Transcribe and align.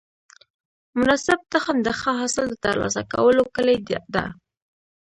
مناسب 0.99 1.39
تخم 1.53 1.77
د 1.83 1.87
ښه 1.99 2.11
حاصل 2.19 2.45
د 2.51 2.55
ترلاسه 2.65 3.01
کولو 3.13 3.43
کلي 3.55 3.77
ده. 4.15 4.25